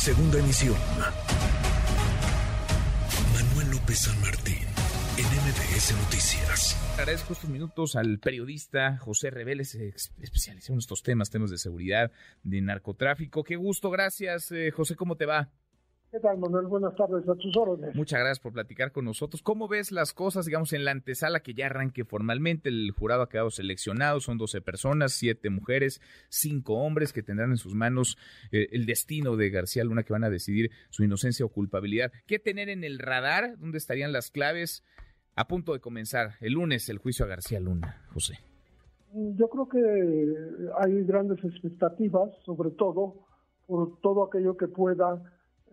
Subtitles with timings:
[0.00, 0.76] Segunda emisión.
[3.34, 4.66] Manuel López San Martín,
[5.18, 6.94] en MBS Noticias.
[6.98, 12.10] Agradezco estos minutos al periodista José Reveles, especializado en estos temas, temas de seguridad,
[12.42, 13.44] de narcotráfico.
[13.44, 14.50] Qué gusto, gracias.
[14.52, 15.50] Eh, José, ¿cómo te va?
[16.10, 16.66] ¿Qué tal, Manuel?
[16.66, 17.94] Buenas tardes, a tus órdenes.
[17.94, 19.42] Muchas gracias por platicar con nosotros.
[19.42, 22.68] ¿Cómo ves las cosas, digamos, en la antesala que ya arranque formalmente?
[22.68, 26.00] El jurado ha quedado seleccionado, son 12 personas, 7 mujeres,
[26.30, 28.18] 5 hombres que tendrán en sus manos
[28.50, 32.10] eh, el destino de García Luna, que van a decidir su inocencia o culpabilidad.
[32.26, 33.56] ¿Qué tener en el radar?
[33.58, 34.82] ¿Dónde estarían las claves?
[35.36, 38.34] A punto de comenzar el lunes el juicio a García Luna, José.
[39.14, 39.78] Yo creo que
[40.76, 43.14] hay grandes expectativas, sobre todo
[43.68, 45.22] por todo aquello que pueda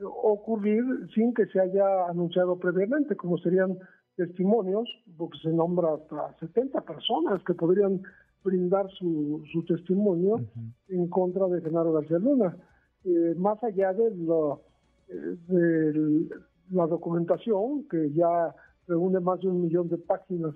[0.04, 0.84] ocurrir
[1.14, 3.78] sin que se haya anunciado previamente, como serían
[4.16, 4.88] testimonios,
[5.18, 8.02] porque se nombra hasta 70 personas que podrían
[8.44, 10.42] brindar su, su testimonio
[10.90, 12.58] en contra de Genaro García Luna.
[13.04, 16.30] Eh, más allá de, eh, de
[16.72, 18.54] la documentación, que ya
[18.88, 20.56] reúne más de un millón de páginas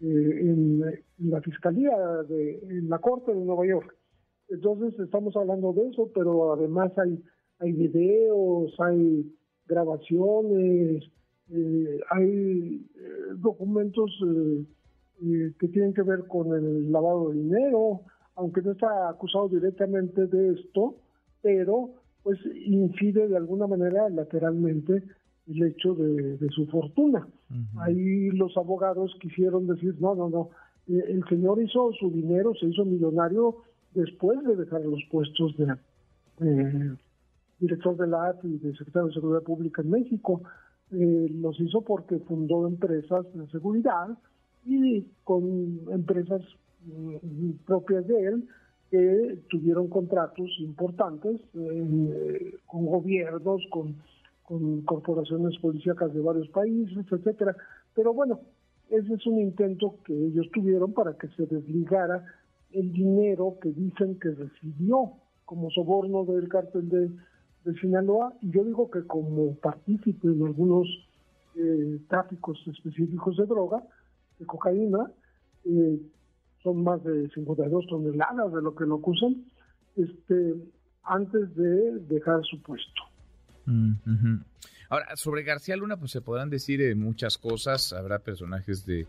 [0.00, 0.80] eh, en,
[1.18, 1.96] la Fiscalía,
[2.28, 3.94] de, en la Corte de Nueva York.
[4.48, 7.22] Entonces estamos hablando de eso, pero además hay
[7.64, 9.32] hay videos, hay
[9.66, 11.02] grabaciones,
[11.50, 14.10] eh, hay eh, documentos
[15.22, 18.02] eh, que tienen que ver con el lavado de dinero,
[18.36, 20.96] aunque no está acusado directamente de esto,
[21.40, 21.90] pero
[22.22, 25.02] pues incide de alguna manera lateralmente
[25.46, 27.28] el hecho de, su fortuna.
[27.76, 30.50] Ahí los abogados quisieron decir, no, no, no,
[30.88, 33.56] el señor hizo su dinero, se hizo millonario
[33.92, 35.76] después de dejar los puestos de,
[37.58, 40.42] director de la ATI y de secretario de Seguridad Pública en México.
[40.92, 44.18] Eh, los hizo porque fundó empresas de seguridad
[44.64, 46.42] y con empresas
[46.84, 48.48] mm, propias de él
[48.90, 53.96] que tuvieron contratos importantes eh, con gobiernos, con,
[54.44, 57.56] con corporaciones policíacas de varios países, etcétera.
[57.94, 58.40] Pero bueno,
[58.90, 62.24] ese es un intento que ellos tuvieron para que se desligara
[62.72, 65.12] el dinero que dicen que recibió
[65.44, 67.10] como soborno del cártel de
[67.64, 70.86] de Sinaloa, y yo digo que como partícipe en algunos
[71.56, 73.82] eh, tráficos específicos de droga,
[74.38, 75.10] de cocaína,
[75.64, 76.00] eh,
[76.62, 79.44] son más de 52 toneladas de lo que lo acusan,
[79.96, 80.54] este,
[81.04, 83.02] antes de dejar su puesto.
[84.90, 89.06] Ahora, sobre García Luna, pues se podrán decir eh, muchas cosas, habrá personajes de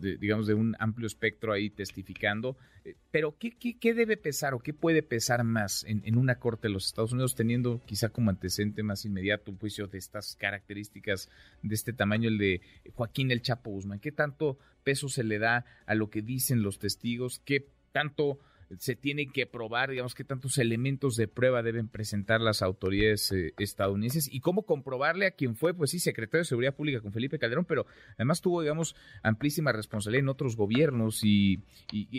[0.00, 2.56] digamos, de un amplio espectro ahí testificando.
[2.84, 6.74] Eh, pero, ¿qué, qué, debe pesar o qué puede pesar más en, una corte de
[6.74, 11.28] los Estados Unidos, teniendo quizá como antecedente más inmediato un juicio de estas características,
[11.62, 12.60] de este tamaño, el de
[12.94, 14.00] Joaquín El Chapo Guzmán?
[14.00, 17.40] ¿Qué tanto peso se le da a lo que dicen los testigos?
[17.44, 18.38] ¿Qué tanto
[18.78, 23.52] se tiene que probar, digamos, qué tantos elementos de prueba deben presentar las autoridades eh,
[23.58, 27.38] estadounidenses y cómo comprobarle a quien fue, pues sí, secretario de Seguridad Pública con Felipe
[27.38, 31.62] Calderón, pero además tuvo, digamos, amplísima responsabilidad en otros gobiernos y,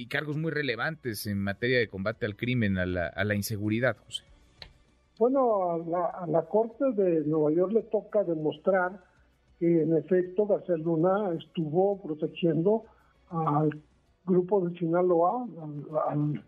[0.10, 4.24] cargos muy relevantes en materia de combate al crimen, a la, inseguridad, José.
[5.18, 9.00] Bueno, a la, a la Corte de Nueva York le toca demostrar
[9.60, 12.84] que en efecto García Luna estuvo protegiendo
[13.30, 13.82] al
[14.26, 15.48] grupo de Sinaloa,
[16.10, 16.44] al,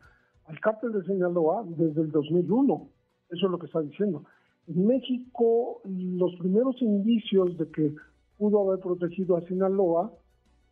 [0.47, 2.89] al, cártel de Sinaloa desde el 2001.
[3.29, 4.23] Eso es lo que está diciendo.
[4.67, 7.95] En México, los primeros indicios de que
[8.37, 10.11] pudo haber protegido a Sinaloa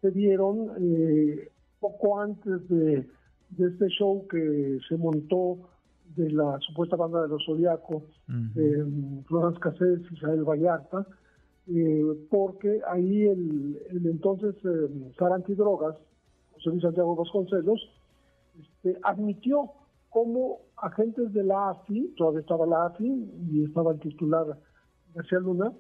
[0.02, 1.50] se dieron eh,
[1.80, 3.08] poco antes de,
[3.58, 5.59] este show que se montó
[6.16, 11.06] de la supuesta banda de los Zodiaco, uh Florence Cassés, Israel Vallarta,
[11.68, 15.96] eh, porque ahí el, entonces eh, Sara Antidrogas
[16.63, 17.81] José Santiago Vasconcelos,
[18.59, 19.72] este, admitió
[20.09, 24.57] cómo agentes de la AFI, todavía estaba la AFI y estaba el titular
[25.16, 25.74] García Luna,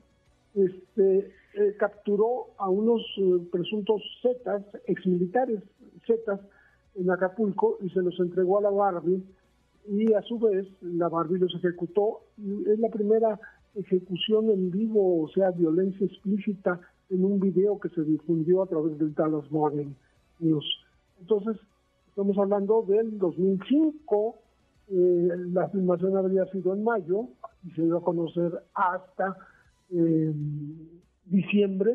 [0.55, 5.61] este, eh, capturó a unos eh, presuntos Zetas, exmilitares
[6.05, 6.39] Zetas,
[6.95, 9.23] en Acapulco y se los entregó a la Barbie
[9.87, 12.21] y a su vez la Barbie los ejecutó.
[12.37, 13.39] Y es la primera
[13.75, 16.79] ejecución en vivo, o sea, violencia explícita
[17.09, 19.93] en un video que se difundió a través del Dallas Morning.
[21.19, 21.57] Entonces,
[22.09, 24.35] estamos hablando del 2005,
[24.89, 27.29] eh, la filmación habría sido en mayo
[27.63, 29.37] y se dio a conocer hasta
[29.89, 30.33] eh,
[31.25, 31.93] diciembre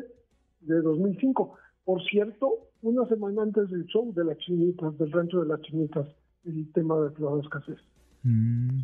[0.61, 1.55] de 2005.
[1.85, 6.07] Por cierto, una semana antes del show de las chinitas, del rancho de las chinitas,
[6.45, 7.77] el tema de las escasez.
[8.23, 8.81] Mm,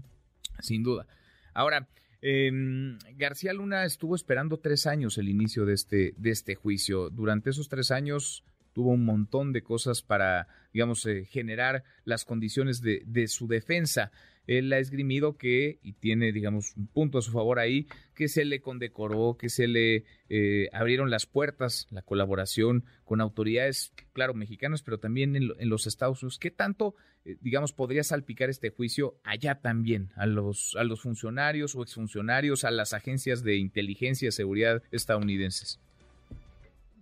[0.60, 1.08] sin duda.
[1.54, 1.88] Ahora,
[2.22, 7.10] em, García Luna estuvo esperando tres años el inicio de este, de este juicio.
[7.10, 8.44] Durante esos tres años
[8.76, 14.12] tuvo un montón de cosas para, digamos, eh, generar las condiciones de, de, su defensa.
[14.48, 18.44] él ha esgrimido que, y tiene, digamos, un punto a su favor ahí, que se
[18.44, 24.84] le condecoró, que se le eh, abrieron las puertas, la colaboración con autoridades, claro, mexicanas,
[24.84, 26.38] pero también en, los Estados Unidos.
[26.38, 31.76] ¿Qué tanto, eh, digamos, podría salpicar este juicio allá también, a los, a los funcionarios
[31.76, 35.80] o exfuncionarios, a las agencias de inteligencia y seguridad estadounidenses?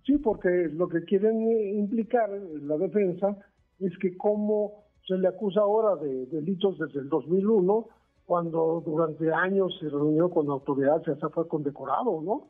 [0.06, 1.42] Sí, porque lo que quieren
[1.78, 3.38] implicar la defensa
[3.80, 7.88] es que como se le acusa ahora de delitos desde el 2001,
[8.26, 12.50] cuando durante años se reunió con autoridades y hasta fue condecorado, ¿no?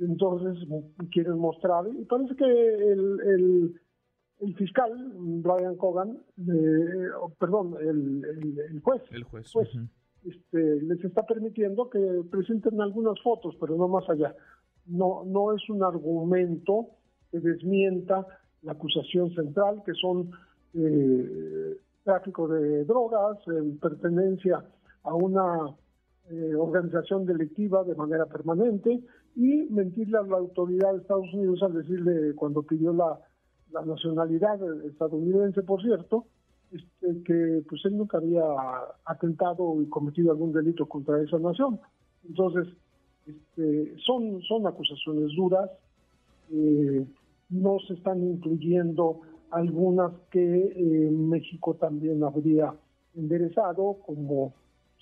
[0.00, 0.66] Entonces
[1.12, 3.20] quieren mostrar, y parece que el,
[4.40, 6.18] el, fiscal, Brian Cogan,
[7.38, 9.46] perdón, el, juez, el juez
[10.24, 14.34] este, les está permitiendo que presenten algunas fotos, pero no más allá.
[14.86, 16.88] No, no es un argumento
[17.30, 18.26] que desmienta
[18.62, 20.30] la acusación central, que son
[20.74, 23.38] eh, tráfico de drogas,
[23.80, 24.64] pertenencia
[25.04, 25.74] a una
[26.30, 29.02] eh, organización delictiva de manera permanente
[29.34, 33.18] y mentirle a la autoridad de Estados Unidos al decirle cuando pidió la,
[33.86, 36.26] nacionalidad estadounidense, por cierto,
[36.70, 38.44] este, que pues él nunca había
[39.06, 41.80] atentado y cometido algún delito contra esa nación.
[42.28, 42.68] Entonces,
[43.26, 45.70] este, son, son acusaciones duras,
[46.52, 47.04] eh,
[47.50, 49.20] no se están incluyendo
[49.50, 52.74] algunas que eh, México también habría
[53.14, 54.54] enderezado, como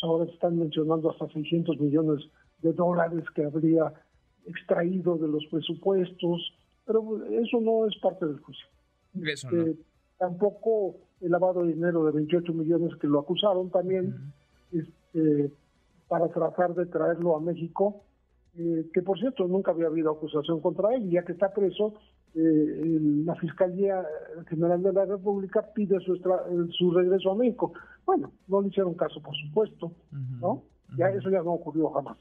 [0.03, 2.25] ahora se están mencionando hasta 600 millones
[2.63, 3.93] de dólares que habría
[4.47, 6.55] extraído de los presupuestos,
[6.87, 8.67] pero eso no es parte del juicio.
[9.23, 9.77] Este,
[10.19, 14.33] tampoco el lavado de dinero de 28 millones que lo acusaron también
[14.73, 15.53] este,
[16.09, 18.03] para tratar de traerlo a México,
[18.57, 21.95] eh, que por cierto nunca había habido acusación contra él, ya que está preso,
[22.35, 24.05] eh, la Fiscalía
[24.49, 26.17] General de la República pide su,
[26.71, 27.73] su regreso a México.
[28.05, 29.93] Bueno, no le hicieron caso, por supuesto,
[30.41, 30.65] ¿no?
[30.97, 32.17] Ya eso ya no ocurrió jamás.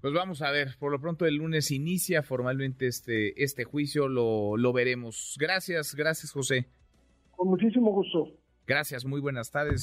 [0.00, 4.56] Pues vamos a ver, por lo pronto el lunes inicia formalmente este, este juicio, lo,
[4.56, 5.36] lo veremos.
[5.38, 6.66] Gracias, gracias José.
[7.36, 8.28] Con muchísimo gusto.
[8.66, 9.82] Gracias, muy buenas tardes.